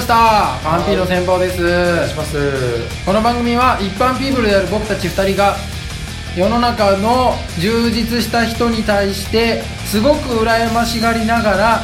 [0.00, 0.58] ました。
[0.64, 1.62] パンピーの戦法です。
[1.62, 2.36] お願いします。
[3.04, 5.56] この番組は一般ピープルである僕たち2人が
[6.34, 11.80] 世の中の充実した人に対してすごく羨ましがりながら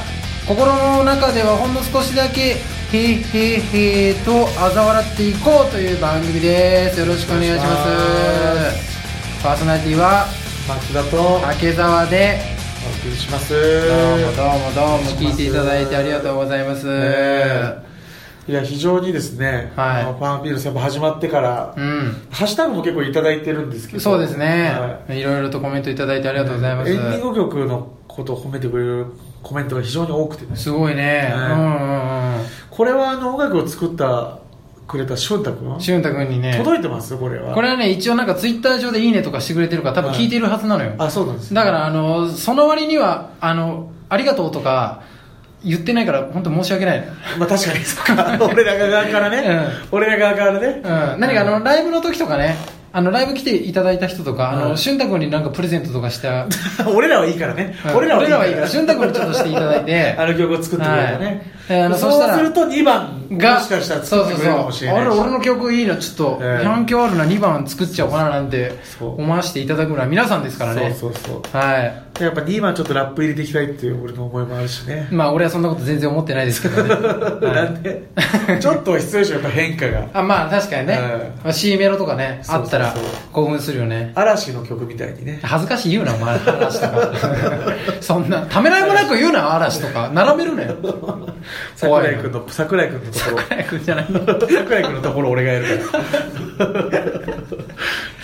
[0.48, 7.00] 心の中ではほんの少しだけへーへーへーと嘲笑っていこうという番組です。
[7.00, 9.42] よろしくお願いします。
[9.42, 10.26] パーソナリティは
[10.66, 12.40] 松田とお竹澤で
[13.02, 13.52] 送りします。
[13.52, 17.95] どうもどうもどうも聞いていただいてありがとうございます、ね
[18.48, 20.02] いや非常にですね、はい。
[20.02, 22.26] あのパンピール先輩始まってから、うん。
[22.30, 24.00] ハッシュタグも結構いただいてるんですけど。
[24.00, 24.72] そうですね、、
[25.08, 25.22] はい。
[25.22, 29.06] ろいろとコメントいただいてありがとうございます、エンディング曲のことを褒めてくれる
[29.42, 30.54] コメントが非常に多くてね。
[30.54, 34.38] すごいね、ねうんうんうんこれはあの音楽を作った
[34.86, 36.54] くれた俊太君俊太君にね。
[36.58, 37.16] 届いてます？
[37.16, 37.54] これは。
[37.54, 45.00] これはね一応なんかツイッター上で「いいね」とかしてくれてるから多分聞いてるはずなのよ、あそうなんですだからあのその割にはあの「ありがとう」とか
[45.66, 47.00] 言ってないから本当申し訳ない。
[47.00, 47.06] の
[47.38, 48.38] まあ確かにそっか。
[48.40, 52.56] 俺ら側からね、俺ら側からね、うん、何かあのライブの時とかね。
[52.92, 54.76] あのライブ来ていただいた人とか、あのうん。
[54.78, 56.46] 俊太君になんかプレゼントとかした、
[56.88, 57.96] 俺らはいいからね、うん。
[57.96, 58.66] 俺らはいいから。
[58.66, 60.14] 俊太君にちょっとしていただいて。
[60.18, 61.42] あの曲を作ってくれてね、はい。
[61.68, 65.06] えーあのそうすると2番がもしかしたら作ってくれるかもしれないし。
[65.06, 65.24] そうそうそう。
[65.24, 65.96] あれ俺の曲いいな。
[65.96, 66.64] ちょっとええ。
[66.64, 67.24] 反響あるな。
[67.24, 70.94] 2番作っちゃおうかななんて思わせていただくのは皆さんですからね。
[70.98, 72.06] そうそうそうはい。
[72.20, 78.02] やっぱ2番ちょっとラップ入れていきたいっていう俺の思いもあるしね、まあ俺はそんなこと全然思ってないですけどね、は ないんで？
[78.58, 80.08] ちょっとは必要でしょやっぱ変化が。
[80.14, 82.94] あまあ確かにね、えまあ、C メロとかねあったら
[83.32, 84.12] 興奮するよね。
[84.14, 85.40] 嵐の曲みたいにね。
[85.42, 86.38] 恥ずかしい言うなお前。
[86.38, 87.12] 嵐とか。
[88.00, 88.40] そんな。
[88.46, 90.10] ためらいもなく言うな嵐とか。
[90.14, 90.74] 並べるなよ。
[91.76, 93.38] 桜井君の桜井君のところ。
[93.42, 94.20] 桜井君じゃないの？
[94.26, 96.04] 桜井君のところ俺がやるから。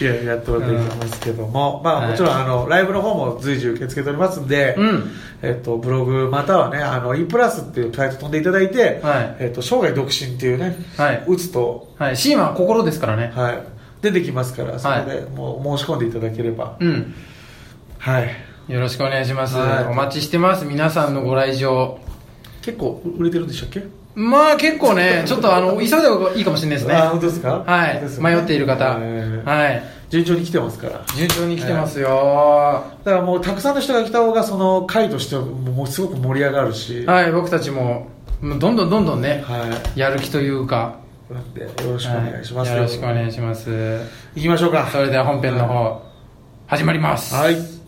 [0.00, 2.10] いややっておいていきますけども、まあはい。
[2.10, 5.10] もちろんあのライブの方も随時受け付けておりますんで、うん。
[5.42, 9.36] えっと、ブログまたはねあの e プラスっていうサイト飛んでいただいて、はい。
[9.38, 11.22] えっと、生涯独身っていうね、はい。
[11.26, 12.16] 打つと、はい。
[12.16, 13.32] C は心ですからね。
[13.34, 13.62] はい、
[14.00, 17.14] 出てきますからそこでもう申し込んでいただければ、うん。
[17.98, 18.31] はい。
[18.69, 19.84] よろしくお願いします、はい。
[19.84, 21.98] お待ちしてます皆さんのご来場。
[22.62, 23.82] 結構売れてるんでしたっけ？
[24.14, 26.94] まあ結構ねちょっとあの急いだ方がいいかもしれないですね。
[26.94, 27.64] あ本当ですか？
[27.66, 28.02] はい。
[28.20, 28.98] 迷っている方。
[29.00, 29.44] えー。
[29.44, 29.82] はい。
[30.10, 31.02] 順調に来てますから。
[31.16, 38.10] 順調に来てますよ、だからもうたくさんの人が来た方がその会としてはもうすごく盛り上がるし、はい僕たちも
[38.42, 39.98] もうどんどんどんどんねはい。
[39.98, 41.00] やる気というか。
[41.30, 42.76] なんでよろしくお願いします、はい。
[42.76, 43.70] よろしくお願いします。
[44.34, 44.86] 行きましょうか。
[44.92, 46.02] それでは本編の方
[46.66, 47.34] 始まります。
[47.34, 47.81] はい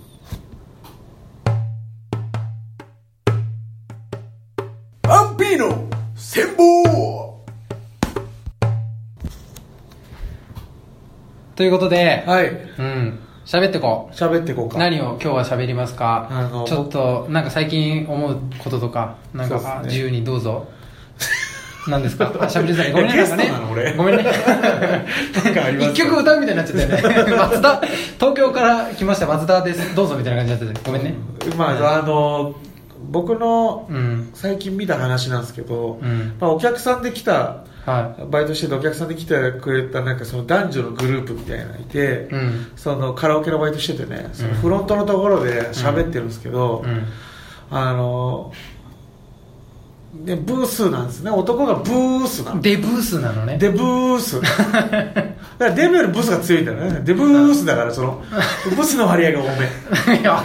[11.56, 12.48] ということで、はい。
[12.48, 13.18] うん。
[13.46, 14.14] 喋ってこう。
[14.14, 14.78] 喋っていこうか。
[14.78, 16.28] 何を今日は喋りますか？
[16.30, 19.78] あのちょっとなんか最近思うこととかなんか、そうですね。
[19.80, 20.66] あ自由にどうぞ。
[21.86, 22.26] 何ですか？
[22.26, 22.92] あ喋りづらい。
[22.92, 23.96] ごめんねえなんかねゲストなの俺。
[23.96, 24.22] ごめんね。
[24.24, 27.36] なんかあります一曲歌うみたいになっちゃったよね。
[27.36, 27.80] 松田？
[28.18, 29.94] 東京から来ました松田です。
[29.94, 30.90] どうぞみたいな感じになってて。
[30.90, 31.14] ごめんね。
[31.56, 32.54] まああの
[33.10, 34.30] 僕のうん。
[34.32, 36.34] 最近見た話なんですけど、うん。
[36.40, 42.72] まあ、お客さんで来たはバイトしててお客さんで来てくれたなんかその男女のグループみたいなのがいて、いうん。
[42.76, 44.54] そのカラオケのバイトしててねそのうん。
[44.56, 47.06] フロントのところで喋ってるんですけど、うん。
[47.70, 48.52] あの
[50.22, 51.30] でブースなんですね。
[51.30, 52.62] 男がブースなの。
[52.62, 53.58] デブースなのね。
[53.58, 54.40] デブース。
[54.40, 57.02] だからデブよりブスが強いんだよね。
[57.04, 58.22] デブースだからその
[58.76, 59.42] ブスの割合が多
[60.12, 60.20] め。
[60.20, 60.44] いや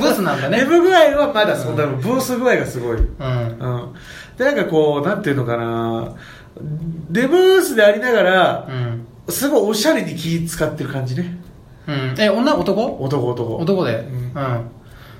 [0.00, 0.58] ブースなんだね。
[0.58, 3.88] デブ具合はまだそんな、ブース具合がすごい、うん、うん。
[4.36, 6.14] でなんかこうなんていうのかな
[7.10, 9.06] デブースでありながらうん。
[9.28, 11.38] すごいおしゃれに気使ってる感じね。
[11.86, 12.14] うん。
[12.18, 12.84] え女男？
[13.00, 13.56] 男男。
[13.56, 13.94] 男で。
[13.94, 14.26] ううん。
[14.28, 14.64] んだか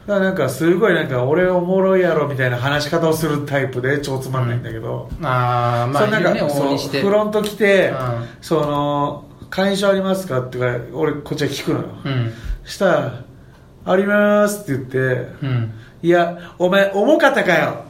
[0.07, 7.97] らなんかすごいなんか俺おもろいやろみたいな話し方をするタイプで超つまんないんだけど、ああまあなんかそうフロント来て、うん。
[8.41, 10.59] その会員証ありますかって
[10.93, 12.33] 俺こっちは聞くのよ、うん。
[12.65, 13.25] したら
[13.87, 14.99] 「あります」って言って
[15.43, 17.85] うん「いやお前重かったかよ」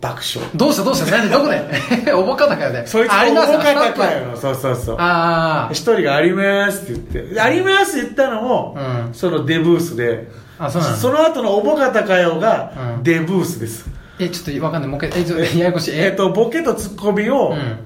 [0.00, 0.48] 爆笑。
[0.54, 1.10] どうしたどうした？
[1.18, 1.28] 何？
[1.30, 2.12] どこで？
[2.14, 4.36] おぼかたかよでそいつあります重かったかよ。
[4.36, 4.96] そうそうそう。
[4.98, 9.14] あ一人が「あります」って言って「あります」って言ったのも、うん。
[9.14, 10.28] そのデブースで。
[10.58, 10.96] あそうなの？
[10.96, 13.02] その後の「重かったかよ」がうん。
[13.02, 14.90] デブースです、あえちょっとわかんない。
[14.90, 15.20] もう一回。
[15.20, 15.94] えちょっとややこしい。
[15.94, 16.10] え？
[16.10, 17.78] っ、とボケとツッコミを、うん。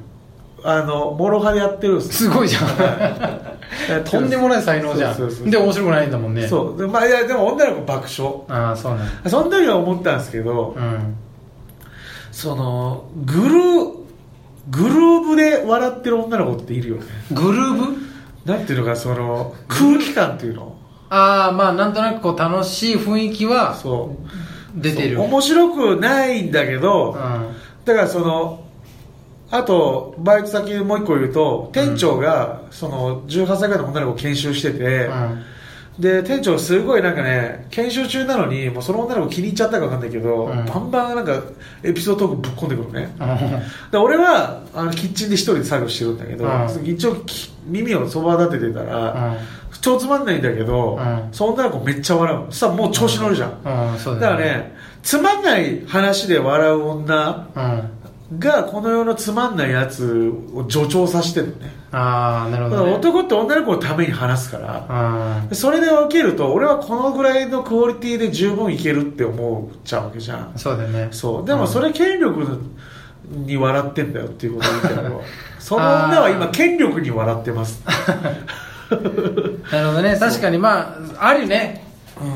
[0.65, 2.13] あのモロハでやってるんです。
[2.13, 4.05] すごいじゃん。
[4.05, 5.51] とんでもない才能じゃん。
[5.51, 6.47] で面白くないんだもんね。
[6.47, 6.81] そう。
[6.81, 8.43] で,、まあ、いやでも女の子爆笑。
[8.49, 9.31] ああそうなんだ。
[9.31, 11.17] その時は思ったんですけど、うん
[12.33, 14.03] そのグルー
[14.71, 17.05] グルーブで笑ってる女の子っているよね。
[17.31, 17.97] グルーブ？
[18.45, 20.77] なんていうのかその空気感っていうの。
[21.11, 24.17] ああまあなんとなくこう楽しい雰囲気はそ
[24.77, 24.81] う。
[24.81, 25.21] 出てる。
[25.21, 27.17] 面白くないんだけど、うん。
[27.85, 28.65] だからその
[29.51, 35.45] あとバイト先もう一個言うと店長がその18歳ぐらいの女の子を研修してて、うん
[35.99, 40.65] で店長すごいなんかね研修中なのにもうその女の子気に入っちゃったか分かんないけど、うん。
[40.65, 41.43] バンバンなんか
[41.83, 43.15] エピソードトークぶっ込んでくるのね。
[43.21, 43.91] うん。
[43.91, 46.49] で俺はあのキッチンで一人で作業してるんだけど、う
[46.83, 46.87] ん。
[46.87, 49.37] 一応き耳をそば立ててたら、うん。
[49.83, 51.29] 超つまんないんだけど、うん。
[51.31, 53.69] その女の子めっちゃ笑うそしたらもう調子乗るじゃん、だ
[53.99, 58.02] かだねらねつまんない話で笑う女うん
[58.39, 61.71] がこの世のつまんないやつを助長させてるのね。
[61.93, 70.53] ああなるほど、ね、男って女の子のために話すからうんそれで受けると俺はこのぐらいのクオリティで十分いけるって思っちゃうわけじゃん。
[70.57, 71.09] そうだよね。
[71.11, 71.47] そう。
[71.47, 72.47] でもそれ権力
[73.31, 75.23] に笑ってんだよっていうことを言うけど
[75.59, 77.83] その女は今権力に笑ってます。
[78.91, 80.17] なるほどね。
[80.19, 81.85] 確かにまああるよね、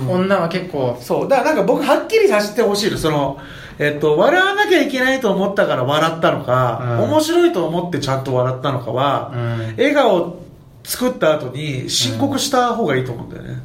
[0.09, 0.99] 女は結構。
[1.01, 1.29] そう。
[1.29, 2.99] だからなんか僕はっきりさせてほしいの。
[2.99, 3.39] その
[3.79, 7.11] えっと、笑わなきゃいけないと思ったから笑ったのか、うん。
[7.11, 9.67] 面白いと思ってちゃんと笑ったのかは、うん。
[9.77, 10.37] 笑顔
[10.85, 13.61] 作った後に申告した方がいいと思うんだよね、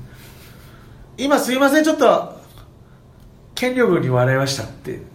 [1.18, 2.36] 今すいませんちょっと
[3.54, 5.12] 権力に笑いましたって。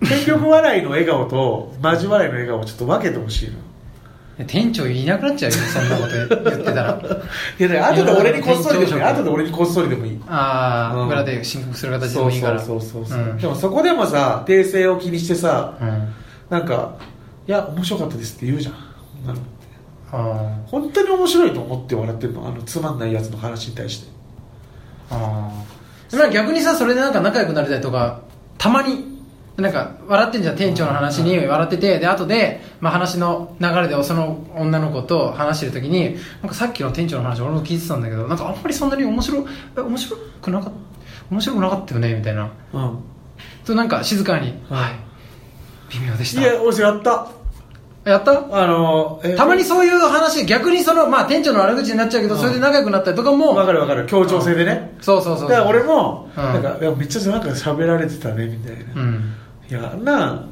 [0.00, 3.58] 権力笑いの笑顔とマジ笑いの笑顔をちょっと分けてほしいの
[4.46, 7.00] 店長いなくなっちゃうよそんなこと言ってたら。
[7.58, 9.02] いやだから後で俺にこっそりでもいい。
[9.02, 10.20] 後で俺にこっそりでもいい。
[10.28, 11.08] ああ、うん。
[11.08, 12.60] 裏で申告する形でそうもいいから。
[12.60, 13.36] そうそうそう、ん。
[13.36, 16.08] でもそこでもさ訂正を気にしてさうん。
[16.48, 16.94] なんか
[17.46, 18.74] いや面白かったですって言うじゃん。
[19.24, 19.46] 女の子
[20.12, 22.48] あ本当に面白いと思って笑ってるの？
[22.48, 24.08] あのつまんないやつの話に対して。
[25.10, 25.16] ー。
[25.16, 25.50] あ
[26.26, 28.20] あ逆にさそれでなんか仲良くなれたりとか
[28.58, 29.19] たまに
[29.60, 39.46] なんか笑ってんじゃん店長の話に笑っててで後で、まあ、話の流れでその女の子と話してる時になんかさっきの店長の話俺も聞いてたんだけどなんかあんまりそんなに面白
[39.76, 40.90] え面白くなかった
[41.30, 42.50] 面白くなかったよねみたいな。
[42.72, 42.98] うん。
[43.64, 44.76] となんか静かにうん。
[44.76, 44.92] はい。
[45.90, 46.42] 微妙でした。
[46.42, 47.28] いや俺やった。
[48.04, 48.32] やった？
[48.50, 52.40] あのえたまにそういう話逆にそのまあ店長の悪口になっちゃうけど、うん。
[52.40, 54.06] それで仲良くなったりとかもわかるわかる。
[54.06, 54.96] 協調性でね。
[55.00, 55.48] そうそうそう。
[55.48, 56.42] だから俺も、うん。
[56.42, 59.34] なんかいやめっちゃなんか喋られてたねみたいな、うん
[59.70, 60.48] いやあんな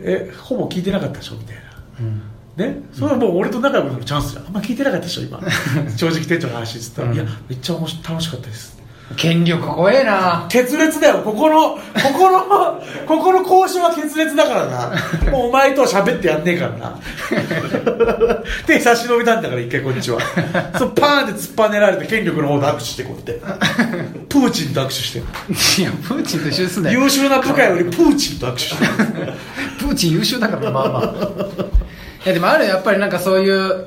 [0.00, 1.56] えほぼ聞いてなかったでしょみたい
[2.00, 2.22] うん。
[2.56, 4.46] なねそれはもう俺と仲良くなるチャンスじゃん。
[4.46, 5.40] あんま聞いてなかったでしょ今。
[5.96, 7.14] 正直店長の話っつったら、うん。
[7.14, 8.75] いやめっちゃ楽しかったです
[9.14, 10.46] 権力怖えな。
[10.48, 11.22] 決裂だよ。
[11.22, 11.80] ここのこ
[12.12, 12.40] この
[13.06, 15.30] ここの交渉は決裂だからな。
[15.30, 16.98] もうお前とは喋ってやんねえからな。
[18.66, 20.18] 手差し伸べたんだから一回こっちは。
[20.76, 23.42] そうパーンって突っぱねられて権力の方と握手してこうやって。
[24.28, 25.18] プーチンと握手して。
[25.18, 28.84] いやプーチンと一緒ですんだよ優秀な部下よりプーチンと握手して
[29.78, 31.02] プーチン優秀だからなまあまあ。
[32.24, 32.70] いやでもあるよ。
[32.74, 33.86] やっぱりなんかそういう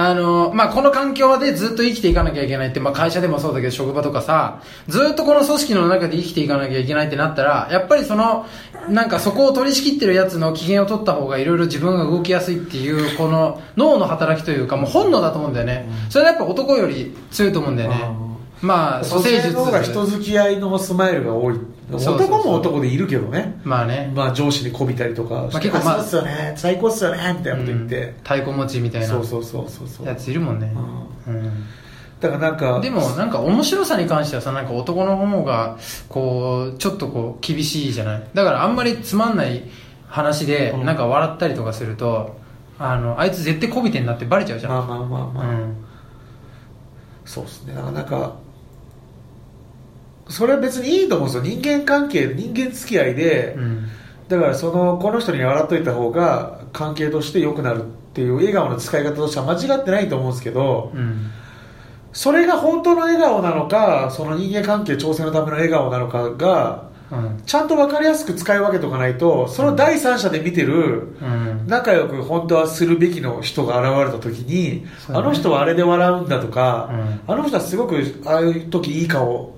[0.00, 8.46] あのまあ、この環境でずっと生きていかなきゃいけないって、まあ、会社でもそうだけど職場とかさずっとこの組織の中で生きていかなきゃいけないってなったらやっぱりその
[8.88, 18.27] なんかそこを取り仕切ってるやつの機嫌を取った方がいろいろ自分が動きやすいっていうこの脳の働きというかもう本能だと思うんだよね、それはやっぱ男より強いと思うんだよね、
[18.60, 21.54] まあ蘇生術の方が人付き合いのスマイルが多い。
[21.90, 23.58] 男も男でいるけどね。
[23.64, 26.52] まあね、まあ上司にこびたりとか、まあ結構まあそうっすよね。
[26.56, 29.06] 最高っすよねみたいなこと言って、太鼓持ちみたいな。
[29.06, 30.06] そうそうそうそうそう。
[30.06, 30.70] やついるもんね、
[31.26, 31.64] うん。
[32.20, 38.22] だからなんかでもなんか面白さに関してはさなんか男の方がこうちょっとこう厳しいじゃない？
[38.34, 39.62] だからあんまりつまんない
[40.08, 40.84] 話でうん。
[40.84, 42.36] なんか笑ったりとかすると、
[42.78, 45.84] あのあいつ絶対こびてんなってバレちゃうじゃん、まあまあまあまあ、うん。
[47.24, 47.72] そうですね。
[47.72, 48.36] だからなんか
[50.28, 51.56] それは別にいいと思うんですよ。
[51.56, 53.88] 人間関係人間付き合いで、うん。
[54.28, 61.30] だからそのこの人に笑っといた方が関係として良くなるっていう笑顔の使い方としては間違ってないと思うんですけどうん。
[62.12, 67.42] それが本当の笑顔なのかその人間関係調整のための笑顔なのかがうん。
[67.46, 71.66] ちゃんと分かりやすく使い分けておかないとその第三者で見てるうん。
[71.66, 76.90] 仲良く本当はするべきの人が現れた時に、あの人はあれで笑うんだとか、
[77.26, 79.57] うあの人はすごくああいう時いい顔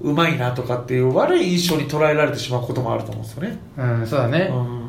[0.00, 4.50] うまいなとかっていう悪い印象に捉えられてしまうこともあると思うんですよね、うんそうだね。
[4.50, 4.88] うん。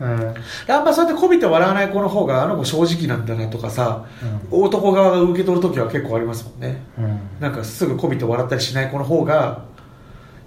[0.00, 0.34] うん。
[0.68, 4.06] あんまそうやってこびて笑わない子の方があの子正直なんだなとかさ、
[4.50, 6.82] 男側が受け取る時は結構ありますもんね。
[6.98, 7.20] うん。
[7.40, 9.64] なんかすぐこびて笑ったりしない子の方が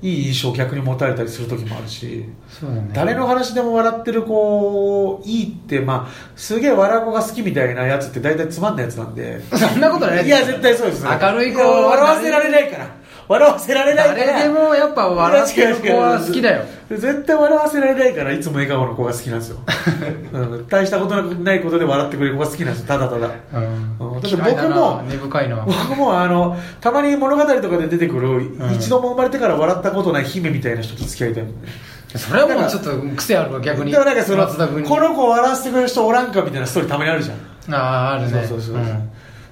[0.02, 2.92] いい印象を逆に持たれたりする時もあるしそうだね。
[2.94, 12.92] 誰の話でも笑ってる子いいってまあすげえ笑う子が好きみたいなやつって大体つまんないやつなんでそんなことないいや絶対そうです明るい子や笑わせられないから
[13.28, 14.26] 笑わせられないから。
[14.26, 16.64] 誰でもやっぱ笑ってる子は好きだよ。
[16.90, 19.60] 絶対笑わせられないからいつも笑顔の子が好きなんですよ、
[20.32, 23.30] うん、大したことないことで笑ってくれる子が好きなんですよただただ。
[23.54, 23.64] うん。
[23.64, 24.22] うん。
[24.22, 25.66] 僕も根深いな。
[25.66, 28.74] 僕もあのたまに物語とかで出てくる、ん。
[28.74, 31.68] 一度も生まれてから笑ったことない姫みたいな人と付き合いたいもんね。
[32.16, 33.92] それはもうちょっと癖あるわ逆に。
[33.92, 34.90] でもなんかその松田君に。
[34.90, 37.76] この子を笑わせてくれる人おらんかみたいなストーリーたまにあるじゃん。
[37.76, 38.32] あああるね。
[38.32, 38.82] そうそうそう、だ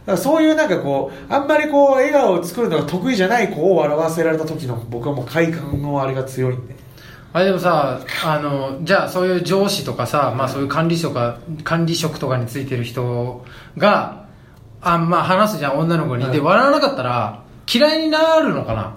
[0.05, 6.75] からそういうなんかこうあんまりこう笑顔を作るのが得意じゃない子を笑わせられた時の僕はもう快感のあれが強いんで。
[7.33, 13.43] あれでもさあのじゃあそういう上司とかさ、まあ、そういう管理職とか管理職とかについてる人
[13.77, 14.25] が
[14.79, 16.31] あまあ話すじゃん女の子に、はい。
[16.31, 17.43] で笑わなかったら
[17.73, 18.95] 嫌いになるのかな？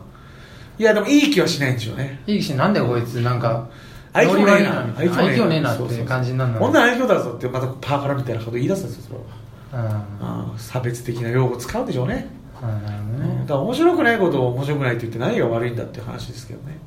[0.79, 2.23] いやでもいい気はしないんでしょうね。
[2.29, 3.15] いいしなんでこいつ。
[3.23, 3.69] なんか
[4.13, 4.83] 愛嬌ねえな。
[4.97, 9.25] 愛嬌ねえなって感じになるの女愛嬌だぞってまたパーカラみたいなこと言い出すんですよそれは。
[9.25, 9.38] うん
[9.73, 12.15] あー差別的な用語使うんでしょうね。
[12.15, 12.29] ね。
[12.63, 13.47] うん。
[13.47, 16.79] だから面白くないことを面白くないって言って何が悪いんだっていう話ですけどね。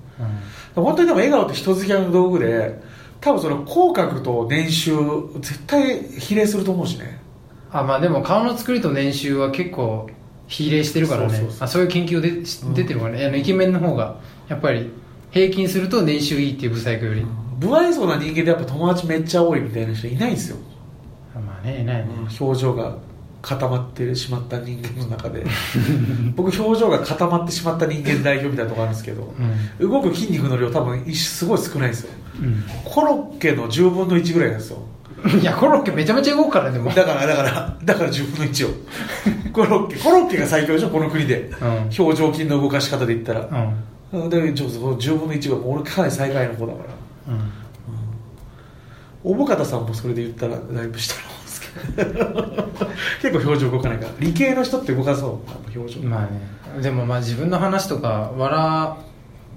[0.76, 0.84] うん。
[0.84, 2.82] 本当にでも笑顔って人付き合いの道具で
[3.20, 4.94] 多分その口角と年収
[5.40, 7.22] 絶対比例すると思うしね。
[7.72, 10.10] あまあでも顔の作りと年収は結構
[10.48, 11.48] 比例してるからね。
[11.68, 14.20] そういう研究でし出てるからね、あのイケメンの方が
[14.50, 14.92] やっぱり
[15.30, 17.26] 平均すると年収いいっていうブサイクより、
[17.62, 20.71] 不愛想な人間でやっぱ友達めっちゃ多いみたいな人いないんですよ、あ
[21.40, 22.10] まあねいないね、
[22.40, 22.98] 表情が
[23.42, 25.46] 固まってしまった人間の中で。
[26.36, 29.34] 僕表情が固まってしまった人間代表みたいなとこあるんですけど、
[29.80, 32.12] 動く筋肉の量多分一すごい少ないんですよ。
[32.42, 32.64] うん。
[32.86, 34.78] コロッケの10分の1ぐらいなんですよ。
[35.40, 38.74] いやコロッケめちゃめちゃ動くからねだからだからだから10分の1を
[39.54, 41.68] コロッケコロッケが最強でしょこの国で、うん。
[41.68, 43.76] 表情筋の動かし方で言ったら、
[44.14, 44.30] うん。
[44.30, 46.80] でちょっとその10分の1が俺かなり最下位の方だか
[47.28, 47.34] ら。
[47.34, 47.61] うん
[49.24, 49.56] おぼか？
[49.58, 51.62] たさんもそれで言ったらだいぶ下なんです。
[51.96, 52.24] けど
[53.22, 55.42] 結構表情動かないから理系の人って動かそ
[55.76, 58.98] う表情、まあねでもまあ自分の話とか笑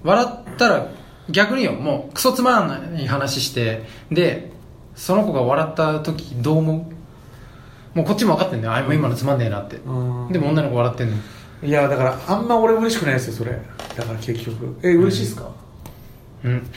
[0.05, 0.89] 笑ったら
[1.31, 4.53] 逆によもうクソつまらない話してで
[4.95, 6.89] その子が笑った時どう思
[7.95, 11.17] うもうこっちも分かってんだよあ今のつまんねえなってうんでも女の子笑ってんの
[11.63, 13.29] いやだからあんま俺嬉しくないです。
[13.29, 13.59] よそれ
[13.97, 15.37] だから結局え嬉しいです。
[15.37, 15.51] か、
[16.45, 16.71] うん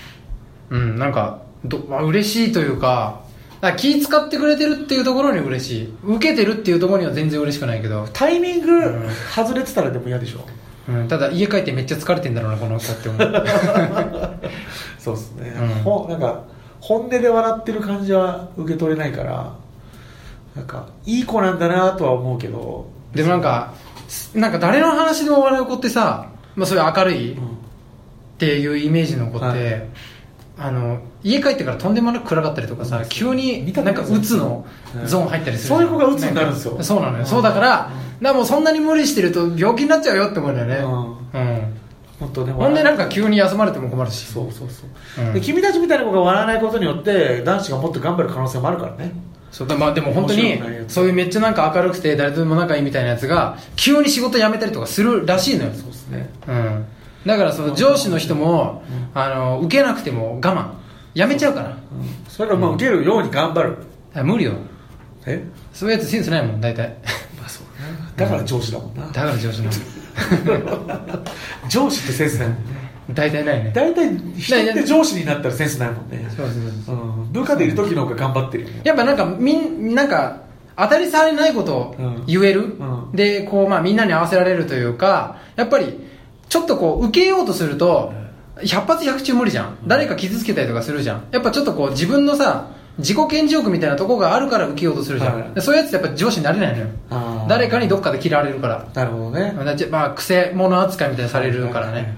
[0.70, 3.22] うんなんかど、まあ、嬉しいというか
[3.62, 5.94] だから気使ってくれてるっていうところに嬉しい。
[6.04, 10.46] 受けてるっていうところには全然嬉しくないけど、タイミング外れてたらでも嫌でしょ。
[10.88, 13.20] うん、ただ家帰ってめっちゃ疲れてんだろうなこの子って思う。
[15.00, 15.68] そうですね、うん。
[15.84, 16.44] ほなんか
[16.80, 19.54] 本音で笑ってる感じは受け取れないから
[20.56, 22.88] なんかいい子なんだなとは思うけど。
[23.14, 23.74] でもなんか
[24.36, 27.58] なんか誰の話でも笑う子ってさ、まあ、そういう明るいっうん。
[28.38, 29.88] ていうイメージの子って、はい
[30.60, 34.66] あの家帰ってからとんでもなく暗かったりとかさ、急になんかことないです鬱の
[35.06, 36.78] ゾーン入ったりする、そういう子が鬱になるんですよ。
[36.82, 37.26] そうなのよ、うん。
[37.26, 40.76] そうだから,、だもうそんなに無理してると病気になっちゃうよって思うんだよね。
[40.78, 41.74] うん、
[42.20, 42.54] 本当ね。
[42.54, 44.26] ほんでなんか急に休まれても困るし。
[44.26, 44.84] そうそうそ
[45.22, 45.34] う、うん。
[45.34, 49.12] で君たちみたいな子が笑わないことによって男子がもっと頑張る可能性もあるからね。
[49.52, 55.72] そうだまあでも本当にそういうめっちゃなんか明るくて誰とでも仲いいみたいなやつが急に仕事辞めたりとかするらしいのよ。
[55.74, 56.30] そうですね。
[56.48, 56.86] うん、
[57.26, 58.84] だからその上司の人も、
[59.14, 60.78] あの受けなくても我慢。
[61.14, 61.78] やめちゃうから。
[62.28, 63.78] それがまあ受けるように頑張る、
[64.14, 64.54] あ無理よ。
[65.26, 65.44] え？
[65.74, 66.96] そういうやつセンスないもん大体。
[67.40, 67.98] まあそうね。
[68.16, 69.72] だから上司だもんな、だから上司な
[71.68, 72.62] 上司ってセンスないもんね。
[73.10, 73.72] の大体ないね。
[73.74, 76.26] 大体人って上司になったらセンスないもんね。
[76.36, 76.56] そうそう
[76.86, 77.00] そうう。
[77.24, 77.32] ん。
[77.32, 78.82] 部下でいる時の方が頑張ってるよね。
[78.84, 80.42] やっぱなんかみんなんか
[80.76, 81.96] 当たり障りないことを
[82.28, 83.12] 言える、うん。
[83.14, 86.07] でこうまあみんなに合わせられるというかやっぱり
[86.50, 88.14] ちょっとこう受けようとすると
[88.58, 89.78] 100発100中無理じゃん。
[89.86, 91.24] 誰か傷つけたりとかするじゃん。
[91.32, 96.88] やっぱちょっとこう自分のさ自己顕示欲みたいなところがあるから受けようとするじゃん、はいでそういうやつってやっぱ上司になれないのよ。
[97.48, 98.88] 誰かにどっかで嫌われるから。
[98.94, 99.54] なるほどね。
[99.92, 102.18] まあ癖者扱いみたいにされるからね、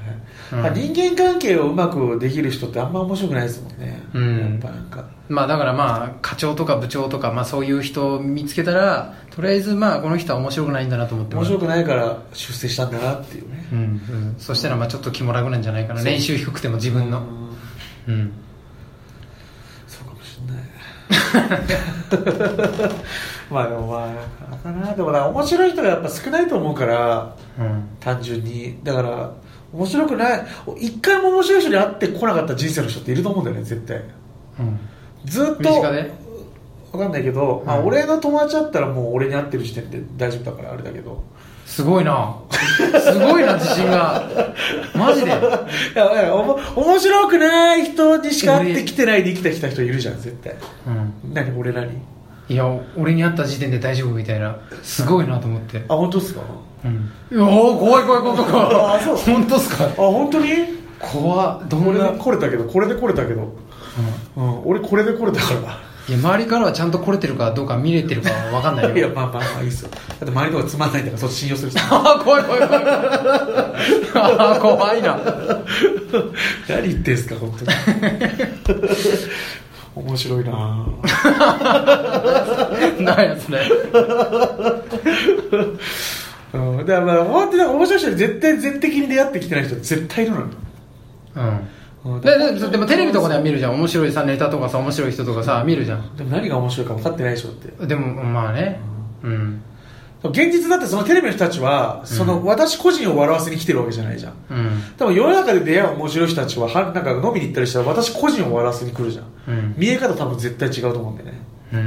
[0.52, 4.40] 人間関係をうまくできる人ってあんま面白くないですもんね、うん。
[4.40, 13.68] やっぱなんかまあだからまあ課長とか部長とかまあそういう人を見つけたらとりあえずまあこの人は面白くないんだなと思って面白くないから出世したんだなっていうね。
[13.72, 16.04] うんうん、そしたらまあちょっと気も楽なんじゃないかな。
[16.04, 17.20] 練習低くても自分の。
[18.08, 18.14] うん。
[18.14, 18.32] うん。
[19.88, 20.64] そうかもしれない。
[23.52, 24.12] まあでもま
[24.52, 24.94] あかな。
[24.94, 27.88] でもな面白い人がやっぱ少ないと思うからうん。
[28.00, 28.80] 単純に。
[28.84, 29.32] だから
[29.72, 30.48] 面白くない。
[30.80, 33.98] 一回も面白い人に会ってこなかった人生の人っていると思うんだよね絶対。
[34.60, 34.80] うん
[35.26, 36.12] ずっと身近で？
[36.92, 41.24] わかんないけど、まあ、うん俺の友達だったらもう俺に会ってる時点で大丈夫だからあれだけど。
[41.66, 42.36] すごいな。
[42.50, 44.28] すごいな自信が。
[44.96, 45.30] マジで？
[45.38, 50.56] いおも面白くない人にしか会ってきてないで生きてきた人いるじゃん絶対。
[50.88, 50.90] う
[51.30, 51.34] ん。
[51.34, 51.56] 何？
[51.60, 51.92] 俺らに？
[52.50, 52.66] いや
[52.98, 54.58] 俺に会った時点で大丈夫みたいな。
[54.82, 55.84] すごいなと思って。
[55.88, 56.42] あ本当ですか？
[56.86, 57.12] うん。
[57.32, 58.98] いや怖い怖い怖い怖い怖い。
[58.98, 59.16] あそう。
[59.16, 59.84] 本当っすか？
[59.86, 60.79] あ本当に？
[61.00, 61.68] 怖っ。
[61.68, 62.12] どこれでんな？
[62.12, 63.56] 来れたけどこれで来れたけど、
[64.36, 65.60] うん、俺これで来れたから。
[66.08, 68.98] いや周りからはちゃんと来れてるかどうか見れてるかは分かんないよ。
[68.98, 69.92] いやまあまあまあいいっすよ。
[69.92, 75.20] だって周りの方がつまんないんだからそっち信用する人 あー怖い怖い怖いあー怖いな。
[76.68, 77.72] 何言ってんすか本当に。
[80.08, 80.86] 面白いな。
[83.00, 83.60] 何やそれ。
[86.54, 86.78] うん。
[86.78, 90.48] だからまあ本当に面白い人に絶対絶対に出会ってきてない人絶対いるのよ
[91.36, 91.44] うん。
[91.44, 93.74] うんでででもテレビとかでは見るじゃん。
[93.74, 96.16] 面白いさネタとかさ面白い人とかさ見るじゃん。
[96.16, 97.86] でも何が面白いか分かってないでしょって。
[97.88, 98.80] でもまあね。
[99.22, 99.62] うん。
[100.24, 104.34] 現実だってそのテレビの人たちはその私個人を笑わせに来てるわけじゃないじゃん。
[104.50, 104.84] うん。
[104.98, 109.26] 多分世の中で出会う面白い人たちははなんか飲みに行ったりしたら私個人を笑わせに来るじゃん。
[109.48, 109.76] うん。
[109.78, 111.42] 見え方多分絶対違うと思うんだよね。
[111.74, 111.80] うん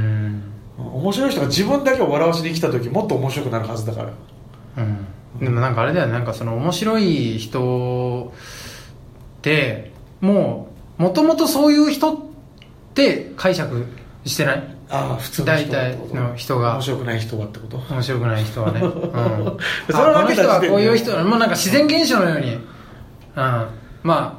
[0.79, 0.87] うん。
[1.01, 4.13] 面白い人が自分だけを笑わせに来た時もっと面白くなるはずだから。
[4.77, 5.07] うん。
[5.39, 6.13] でもなんかあれだよね。
[6.13, 8.31] なんかその面白い人
[9.43, 12.17] ってもうもともとそういう人っ
[12.93, 13.85] て解釈
[14.25, 14.75] してない？
[14.89, 16.73] ああ普通の人大体の人が。
[16.75, 17.77] 面白くない人はってこと？
[17.93, 19.53] 面白くない人はね、うん、あ
[19.91, 22.61] それはこの人はこういう人もうなんか自然現象のように、うん、
[23.35, 23.67] ま
[24.03, 24.33] あ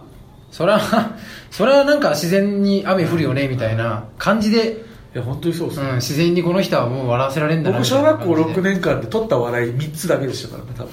[0.50, 1.10] それは
[1.50, 4.84] それはなんか自然に雨降るよねみたいな感じで、
[5.14, 8.60] いや本当にそうです、うん、自然にこの人はもう笑わせられるんだな僕小学校感じで。
[8.60, 10.90] 6年間で取った笑い3つだけでしたからね多分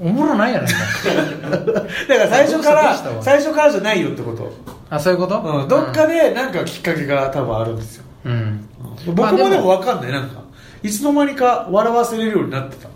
[0.00, 4.52] おもろないやないかだから最初から最初からじゃないよってこと、
[4.90, 8.68] あそういうこと、うん、どっかでなんかきっかけが多分あるんですよ、うん、うん
[9.14, 10.12] 僕もでも分かんない。
[10.12, 10.42] なんか
[10.82, 12.88] いつの間にか笑わせれるようになってた。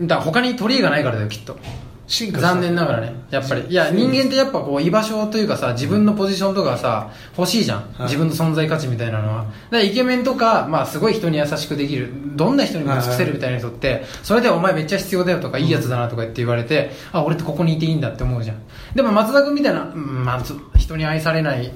[0.00, 1.56] だから他に取り柄がないからだよきっと
[2.06, 3.66] 進化残念ながらねやっぱり。
[3.68, 8.02] いや人間ってやっぱこう居場所というかさ自分のポジションとかさ欲しいじゃん、い。
[8.02, 9.44] 自分の存在価値みたいなのは。
[9.44, 12.10] だからイケメンとか、まあ、すごい人に優しくできる。
[12.36, 18.56] どんな人にも尽くせるみたいな人ってそれでお前めっちゃ必要だよとかいいやつだなとか言って言われて、あ俺ってここにいていいんだって思うじゃん。
[18.94, 21.72] でも松田君みたいな、うんまあ、つ人に愛されない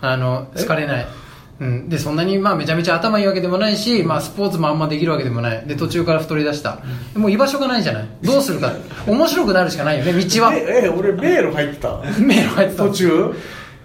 [0.00, 1.06] あの好かれない
[1.62, 5.64] うん、でそんなにまあめちゃめちゃ頭いいわけでもないし、まあ、スポーツもあんまできるわけでもない。
[5.64, 6.80] で途中から太り出した、
[7.14, 8.08] もう居場所がないじゃない。
[8.20, 8.72] どうするか。
[9.06, 10.52] 面白くなるしかないよね 道は。
[10.54, 12.00] ええ俺迷路入ってた。
[12.18, 12.82] 迷路入ってた。
[12.84, 13.34] 途中？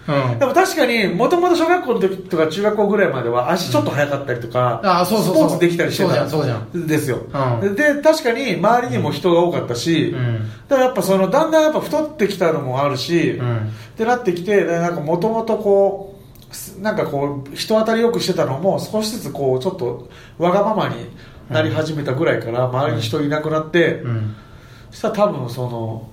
[0.08, 0.38] うん。
[0.38, 5.34] でも確かにもともと小学校の時とか中学校ぐらいまでは足ちょっと速かったりとか、あそうそうそう。
[5.34, 6.08] スポーツできたりしてた。
[6.08, 6.86] そうじゃんそうじゃん。
[6.86, 7.18] ですよ、
[7.62, 7.74] うん。
[7.76, 10.50] で確かに周りにも人が多かったし、うん。
[10.68, 13.56] だからやっぱそのだんだんやっぱ太ってきたのもあるし、うん。
[13.56, 13.60] っ
[13.96, 16.07] てなってきてでなんかもともとこうす
[16.80, 20.08] なんかこう人当たりよくしてたのも少しずつこうちょっと
[20.38, 21.06] わがままに
[21.50, 24.36] なり始めたぐらいから周りに人いなくなって、うん。
[24.90, 26.08] そしたら多分その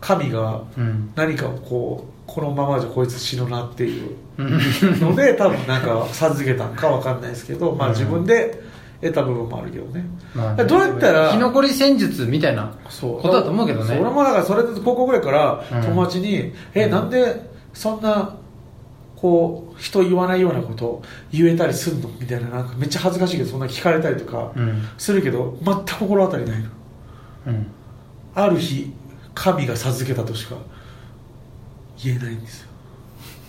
[0.00, 4.50] 神がうん何かをこうこのままじゃこいつ死ぬなっていううん。
[5.00, 8.60] ので多分なんか授けたんかわかんないですけど、まあうん自分で
[9.00, 13.94] 得た部分もあるけどね、まあどうやったら生き残り戦術みたいなことだと思うけどね。
[13.94, 18.34] そ俺もだからそれで高校ぐらいからうん友達に「えなんでそんな
[19.20, 21.02] こう人言わないようなこと
[21.32, 24.82] 言えたりすんの?」みたいななんかめっちゃ恥ずかしいけどそんな聞かれたりとかうん。
[24.96, 26.66] するけど全く心当たりないの。
[27.48, 27.66] うん。
[28.34, 28.92] ある日
[29.34, 30.56] 神が授けたとしか
[32.02, 32.68] 言えないんですよ。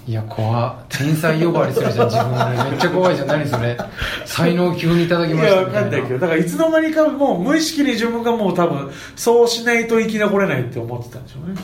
[0.08, 3.28] いや怖っ天才呼ばわりするじゃん自分で めっちゃ怖いじゃん。
[3.28, 3.78] 何それ。
[4.26, 5.56] 才能急にいただきいました。
[5.56, 6.20] やわかんないけど。
[6.20, 11.62] だからいつの間にかもう無意識に自分がもう多分そうしないと生き残れないって思ってたんでしょうね。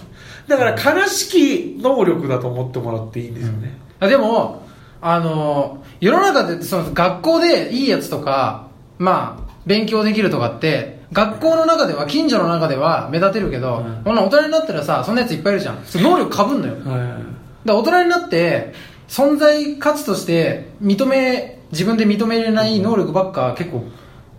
[0.47, 4.63] だから悲しき能力だと思ってもらっていいんですよね、あでも
[5.01, 14.03] あの世の中でその学校でいいやつとかまあ勉強できるとかって学校の中では近所の中では目立てるけど、うん。
[14.03, 15.77] こんな大人になったらさそんなやついっぱいいるじゃん。
[15.95, 16.73] 能力かぶんのよ。
[16.85, 17.67] はい。
[17.67, 18.73] ら大人になって
[19.07, 23.85] 存在価値として認め自分で認めれない能力ばっか結構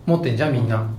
[0.05, 0.89] 持ってんじゃんみんな、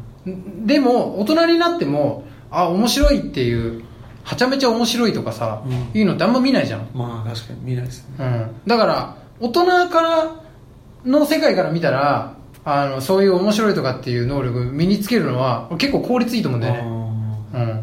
[0.66, 3.84] でも大人になってもあ面白いっていう
[4.28, 5.98] はちゃめちゃ面白いとかさ、うん。
[5.98, 6.86] いうのってあんま見ないじゃん。
[6.92, 8.14] まあ確かに見ないですね。
[8.18, 10.42] うん、だから大人から
[11.06, 17.82] の世界から見たらあのそういう面白いとかっていう能力身につけるのは結構効率いいと思うんだよね、あうん、ー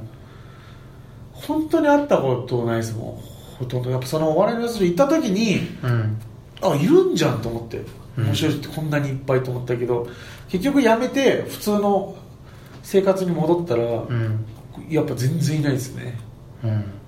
[1.34, 3.58] 本当に会ったことないですもん。
[3.58, 3.90] ほとんど。
[3.90, 6.22] やっぱそのお笑いのやつに行った時にうん。
[6.62, 7.82] あいるんじゃんと思って。
[8.18, 8.26] うん。
[8.26, 10.08] 面白い人ってこんなにいっぱいと思ったけど、
[10.50, 12.16] 結局辞めて普通の
[12.84, 14.46] 生活に戻ったら、うん。
[14.90, 16.20] やっぱ全然いないですね。
[16.20, 16.25] うん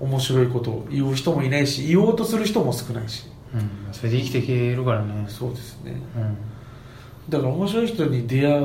[0.00, 3.26] 面白いことを言う人もいないし言おうとする人も少ないし。
[3.54, 3.92] うん。
[3.92, 5.26] それで生きていけるからね。
[5.28, 5.96] そうですね。
[6.16, 6.36] うん。
[7.28, 8.62] だから面白い人に出会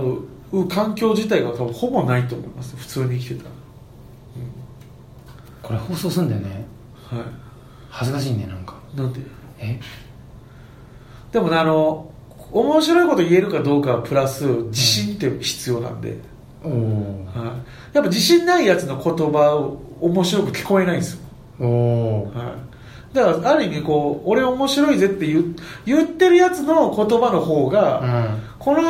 [0.52, 2.76] う環境自体が多分ほぼないと思います。
[2.78, 3.50] 普通に生きてた
[5.62, 6.66] これ放送すんだよね。
[7.12, 7.26] らは
[7.90, 8.76] 恥ずかしいねなんか。
[8.94, 9.22] いなんで？
[9.60, 9.80] え？
[11.32, 12.12] でもねあの
[12.52, 16.18] 面白いこと言えるかどうかはプラス自信って必要なんで、
[16.64, 17.62] おおは
[17.94, 21.24] い、やっぱ自信ないやつの言葉を面白く聞こえないんですよ、
[21.66, 22.56] は
[23.12, 28.06] い、だからある意味こう俺面白いぜって言う言ってるやつの言葉の方が、う
[28.40, 28.54] ん。
[28.60, 28.82] この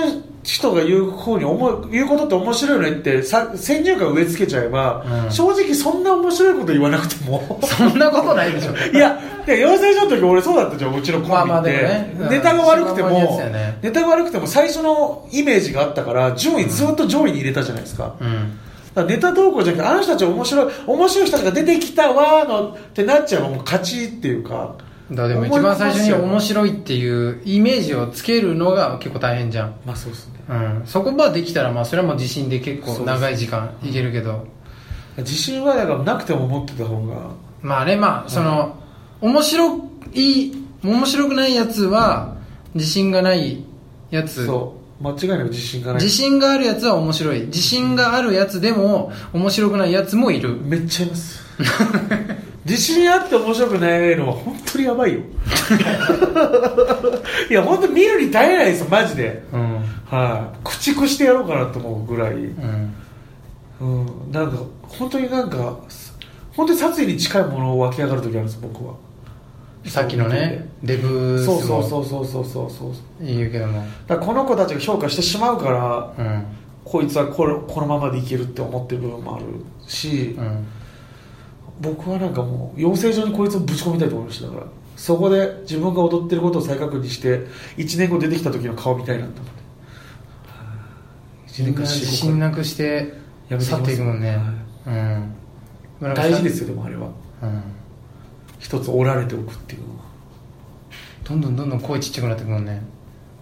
[0.44, 5.32] 人が言う方に思う言うことって面白いよねってさ先入観植え付けちゃえば、うん。
[5.32, 7.60] 正直そんな面白いこと言わなくても。
[7.64, 8.74] そんなことないでしょ。
[8.96, 12.16] いやで養成所の時俺そうだったじゃんうちのコンビって、まあまあね。
[12.20, 12.30] うん。
[12.30, 13.78] ネタが悪くても、ね。
[13.82, 18.60] ネタが悪くても最初のイメージがあったから順位ずっと上位に入れたじゃないですか,、うん
[18.96, 24.76] ネタ投稿じゃなくてあの人たち面白い面白い人たちが出てきたわーのってなっちゃえばもう勝ちっていうか
[25.12, 30.34] だでも一番最初に面白いっていうイメージをつけるのが結構大変じゃん、まあそうですね。
[30.50, 34.48] うん、そこまでできたらまあそれはもう自信で結構長い時間いけるけど。
[35.18, 37.32] 自信はだからなくても持ってた方が。
[37.62, 38.78] まあねまあその
[39.22, 40.52] 面白い
[40.84, 42.36] 面白くないやつは
[42.74, 43.64] 自信がない
[44.12, 46.04] やつそう間違いなく自信がない。
[46.04, 47.42] 自信があるやつは面白い。
[47.48, 50.58] 自信があるやつでも面白くないやつもいる。
[50.62, 51.44] めっちゃいます。
[52.66, 55.20] 自信あって面白くないのは本当にやばいよ。
[57.50, 59.44] いや本当見るに耐えないですよマジで。
[59.52, 59.84] うん。
[60.10, 62.94] はい、駆逐してやろうかなと思うぐらい、うん。
[63.82, 63.86] う
[64.30, 65.78] ん、なんか本当になんか
[66.56, 68.94] 本当に殺意に近いものを湧き上がる時あるんです僕は
[69.86, 72.92] さっきのねデブスそうそうもそうそうそうそうそう。
[73.22, 73.84] 言うけども。
[74.08, 75.70] だこの子たちが評価してしまうか
[76.18, 76.46] らうん。
[76.84, 79.46] こいつはこれこのままでいけるって思ってる部分もある
[79.88, 80.66] し、うん。
[81.82, 84.68] 僕はなんかもう養成所にこいつをぶち込みたいと思いましただから。
[84.96, 89.46] そこで自分が踊ってることを再確認して1年後出てきた時の顔見たいなと思っ
[91.48, 93.14] て1みんな自信なくして
[93.50, 94.40] 去っていくもんね。
[94.86, 95.34] うん。
[96.00, 96.32] 村上さん。
[96.32, 97.10] 大事ですよでもあれは。
[97.42, 97.83] うん
[98.64, 100.04] 一つ折られておくっていうのは。
[101.26, 102.82] どんどんどんどん声ちっちゃくなってくもんね。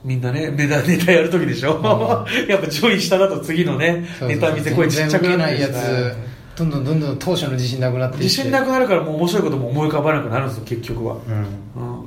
[0.04, 1.80] みんなねネタネタやる時でしょ、
[2.50, 6.16] やっぱ上位下だと次のねそうネタ見て声ちっちゃくなる全然受けないやつ
[6.58, 11.18] どんどんどんどん当初の自信なくなって自信なくなるからもう面白いことも思い浮かばなくなるんですよ結局は、
[11.76, 11.84] うん。
[11.84, 12.06] うん、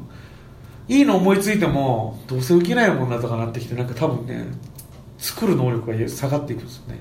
[0.88, 4.44] いいの思いついてもどうせ受けないもんなとかなってきてなんか多分ね
[5.18, 6.98] 作る能力が下がっていくんですよね。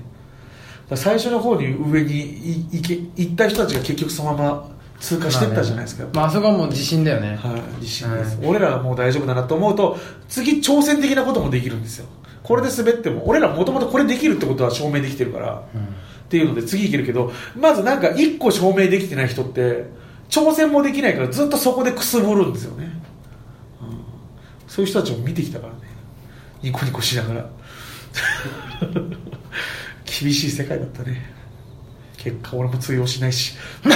[0.94, 2.68] 最初の方に上に
[3.16, 7.36] 行った人たちが結局そのまま通過していったじゃないですか、まああそこはもう自信だよね。
[7.36, 12.06] はい、自信です、は俺らはもう大丈夫だなと思うと次挑戦的なこともできるんですよ。
[12.42, 15.62] これで滑っても俺らもともとこれできるってことは証明できてるから、
[16.24, 19.86] っていうので次いけるけどまずなんか一個証明できてない人って
[20.28, 22.90] 挑戦もできないからずっとそこでくすぶるんですよね、
[23.82, 24.04] うん。
[24.68, 25.78] そういう人たちを見てきたからね。
[26.62, 27.50] ニコニコしながら。
[30.20, 31.34] 厳しい世界だったね
[32.24, 33.54] 結果俺も通用しないし。
[33.84, 33.88] う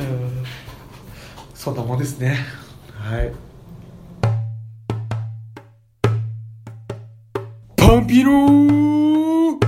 [0.00, 0.44] ん。
[1.54, 2.36] そんなもんですね。
[2.98, 3.32] はい。
[7.76, 9.60] パンピロ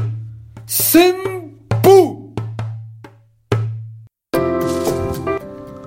[0.67, 1.15] 戦
[1.85, 2.33] 法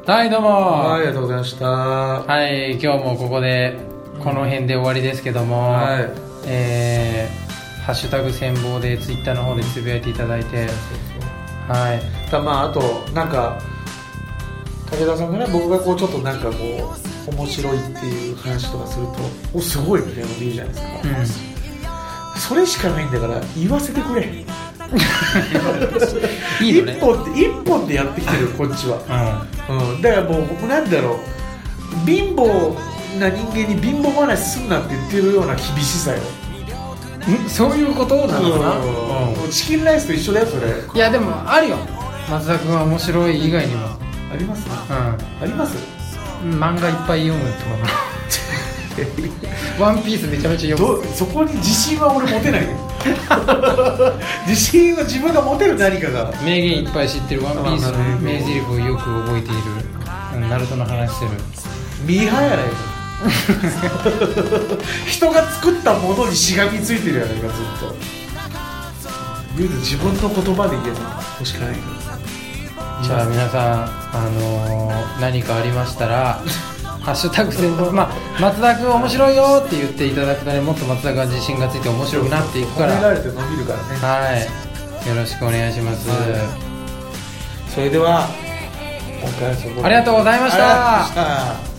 [0.07, 0.47] はいどうも。
[0.47, 1.65] はい、あはいりがとうございました。
[2.49, 3.75] い今日もここで
[4.23, 6.09] この辺で終わりですけども、はい。
[6.45, 7.50] えー、
[7.85, 10.67] ハッシュタグ戦望でツイッターの方でつぶやいていただいて
[11.67, 11.93] は
[12.27, 12.81] いだまあ、あと、
[13.13, 13.59] なんか、
[14.89, 16.93] 武田さんがね、僕がこう、ちょっとなんかこ
[17.27, 19.13] う、面白いっていう話とかすると、
[19.53, 20.79] お、すごいみたいなこと言うじゃないで
[21.25, 22.39] すか。
[22.39, 24.45] それしかないんだから、言わせてくれ。
[26.61, 28.97] いいのね一本って、一本でやってきてる、こっちは。
[29.69, 30.01] ううん。
[30.01, 31.19] だからもう、僕なんだろ
[32.05, 32.75] う、貧乏
[33.19, 36.19] な人間に貧乏話すんなって言ってるような厳しさよ。
[37.29, 39.51] んんそういうことなのかな、うん。
[39.51, 40.67] チキンライスと一緒だよ、それ。
[40.95, 41.77] いやでもあるよ。
[42.29, 43.87] 松田君は面白い以外にも。
[44.33, 44.65] あります？
[44.67, 45.75] うあります？
[46.45, 48.01] ん漫画いっぱい読むとか
[49.83, 51.03] ワンピースめちゃめちゃ読む。
[51.03, 52.69] どそこに自信は俺持てないよ。
[54.47, 56.31] 自信は自分が持てる何かが。
[56.43, 59.57] 名言いっぱい知ってるワンピースの名台詞をよく覚えている、
[60.35, 61.29] うん、ナルトの話する。
[62.05, 63.00] ミーハーやないか
[65.07, 67.95] 人が作ったものにしがみついてるやないかずっと。
[69.57, 71.75] 言うて自分の言葉で言えば欲しくない
[73.03, 76.41] じゃあ皆さん、あのー何かありましたら
[77.01, 82.93] ハッシュタグ戦闘まあ松田君面白いよって言っていただくとねもっと松田君が自信がついて面白くなっていくから。
[82.93, 84.27] 褒められて伸びるからね。
[84.29, 85.09] はい。
[85.09, 86.71] よろしくお願いします、はい。
[87.73, 88.27] それでは
[89.83, 91.70] ありがとうございました